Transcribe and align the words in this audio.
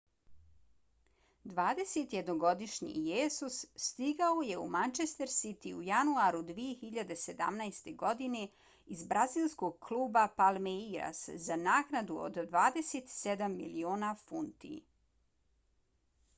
21-godišnji 1.57 2.93
jesus 3.09 3.57
stigao 3.87 4.39
je 4.47 4.55
u 4.61 4.63
manchester 4.75 5.31
city 5.33 5.73
u 5.81 5.85
januaru 5.89 6.39
2017. 6.47 7.91
godine 8.05 8.41
iz 8.97 9.05
brazilskog 9.13 9.77
kluba 9.89 10.25
palmeiras 10.41 11.21
za 11.49 11.59
naknadu 11.69 12.19
od 12.25 12.41
27 12.57 13.47
miliona 13.61 14.11
funti 14.25 14.73